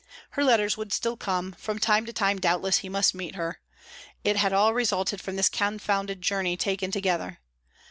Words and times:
Her 0.31 0.43
letters 0.43 0.77
would 0.77 0.91
still 0.91 1.15
come; 1.15 1.51
from 1.59 1.77
time 1.77 2.07
to 2.07 2.11
time 2.11 2.39
doubtless 2.39 2.79
he 2.79 2.89
must 2.89 3.13
meet 3.13 3.35
her. 3.35 3.59
It 4.23 4.35
had 4.35 4.51
all 4.51 4.73
resulted 4.73 5.21
from 5.21 5.35
this 5.35 5.47
confounded 5.47 6.23
journey 6.23 6.57
taken 6.57 6.89
together! 6.89 7.37